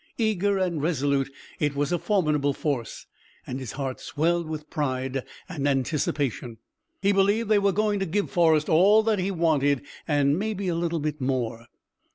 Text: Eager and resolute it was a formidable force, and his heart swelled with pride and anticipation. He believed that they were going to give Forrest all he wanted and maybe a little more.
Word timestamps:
Eager 0.17 0.57
and 0.57 0.81
resolute 0.81 1.31
it 1.59 1.75
was 1.75 1.91
a 1.91 1.99
formidable 1.99 2.53
force, 2.53 3.05
and 3.45 3.59
his 3.59 3.73
heart 3.73 3.99
swelled 3.99 4.49
with 4.49 4.67
pride 4.71 5.23
and 5.47 5.67
anticipation. 5.67 6.57
He 7.03 7.11
believed 7.11 7.49
that 7.49 7.53
they 7.53 7.59
were 7.59 7.71
going 7.71 7.99
to 7.99 8.07
give 8.07 8.31
Forrest 8.31 8.67
all 8.67 9.03
he 9.15 9.29
wanted 9.29 9.83
and 10.07 10.39
maybe 10.39 10.67
a 10.69 10.73
little 10.75 11.05
more. 11.19 11.67